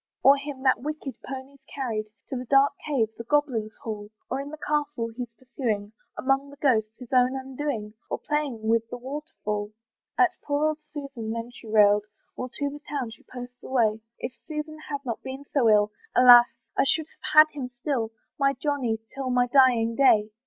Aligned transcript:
"Or 0.23 0.35
him 0.35 0.63
that 0.63 0.81
wicked 0.81 1.21
pony's 1.21 1.61
carried 1.67 2.07
"To 2.29 2.35
the 2.35 2.45
dark 2.45 2.73
cave, 2.87 3.09
the 3.19 3.23
goblins' 3.23 3.77
hall, 3.83 4.09
"Or 4.31 4.41
in 4.41 4.49
the 4.49 4.57
castle 4.57 5.09
he's 5.15 5.31
pursuing, 5.37 5.93
"Among 6.17 6.49
the 6.49 6.55
ghosts, 6.55 6.97
his 6.97 7.13
own 7.13 7.35
undoing; 7.35 7.93
"Or 8.09 8.17
playing 8.17 8.67
with 8.67 8.89
the 8.89 8.97
waterfall." 8.97 9.73
At 10.17 10.33
poor 10.43 10.69
old 10.69 10.79
Susan 10.81 11.29
then 11.29 11.51
she 11.51 11.67
railed, 11.67 12.05
While 12.33 12.49
to 12.49 12.69
the 12.71 12.81
town 12.89 13.11
she 13.11 13.21
posts 13.31 13.61
away; 13.61 14.01
"If 14.17 14.33
Susan 14.47 14.79
had 14.89 15.05
not 15.05 15.21
been 15.21 15.45
so 15.53 15.69
ill, 15.69 15.91
"Alas! 16.15 16.47
I 16.75 16.83
should 16.83 17.05
have 17.07 17.33
had 17.47 17.53
him 17.53 17.69
still, 17.69 18.09
"My 18.39 18.53
Johnny, 18.53 18.97
till 19.13 19.29
my 19.29 19.45
dying 19.45 19.95
day." 19.95 20.31